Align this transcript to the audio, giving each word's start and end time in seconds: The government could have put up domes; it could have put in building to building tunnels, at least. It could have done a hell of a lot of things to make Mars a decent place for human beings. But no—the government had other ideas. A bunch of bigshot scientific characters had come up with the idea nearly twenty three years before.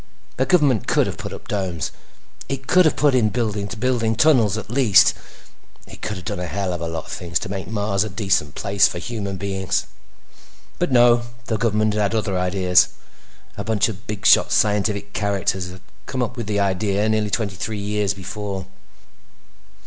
The 0.37 0.47
government 0.47 0.87
could 0.87 1.05
have 1.05 1.19
put 1.19 1.31
up 1.31 1.47
domes; 1.47 1.91
it 2.49 2.65
could 2.65 2.85
have 2.85 2.95
put 2.95 3.13
in 3.13 3.29
building 3.29 3.67
to 3.67 3.77
building 3.77 4.15
tunnels, 4.15 4.57
at 4.57 4.71
least. 4.71 5.13
It 5.85 6.01
could 6.01 6.15
have 6.17 6.25
done 6.25 6.39
a 6.39 6.47
hell 6.47 6.73
of 6.73 6.81
a 6.81 6.87
lot 6.87 7.05
of 7.05 7.11
things 7.11 7.37
to 7.37 7.49
make 7.49 7.67
Mars 7.67 8.03
a 8.03 8.09
decent 8.09 8.55
place 8.55 8.87
for 8.87 8.97
human 8.97 9.37
beings. 9.37 9.85
But 10.79 10.91
no—the 10.91 11.55
government 11.57 11.93
had 11.93 12.15
other 12.15 12.35
ideas. 12.35 12.87
A 13.57 13.63
bunch 13.63 13.89
of 13.89 14.07
bigshot 14.07 14.49
scientific 14.51 15.13
characters 15.13 15.69
had 15.69 15.81
come 16.07 16.23
up 16.23 16.35
with 16.35 16.47
the 16.47 16.59
idea 16.59 17.07
nearly 17.07 17.29
twenty 17.29 17.55
three 17.55 17.77
years 17.77 18.15
before. 18.15 18.65